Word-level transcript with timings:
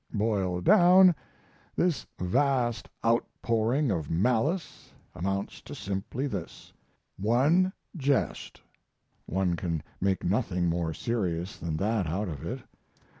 Boiled 0.11 0.63
down, 0.65 1.13
this 1.75 2.07
vast 2.17 2.89
outpouring 3.05 3.91
of 3.91 4.09
malice 4.09 4.91
amounts 5.13 5.61
to 5.61 5.75
simply 5.75 6.25
this: 6.25 6.73
one 7.17 7.71
jest 7.95 8.59
(one 9.27 9.55
can 9.55 9.83
make 10.01 10.23
nothing 10.23 10.65
more 10.67 10.91
serious 10.91 11.57
than 11.57 11.77
that 11.77 12.07
out 12.07 12.29
of 12.29 12.43
it). 12.43 12.61